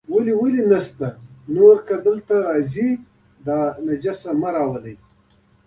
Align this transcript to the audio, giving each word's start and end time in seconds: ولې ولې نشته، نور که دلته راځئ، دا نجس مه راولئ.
ولې 0.13 0.33
ولې 0.41 0.63
نشته، 0.71 1.07
نور 1.55 1.75
که 1.87 1.95
دلته 2.05 2.35
راځئ، 2.47 2.89
دا 3.47 3.59
نجس 3.85 4.19
مه 4.41 4.49
راولئ. 4.53 4.95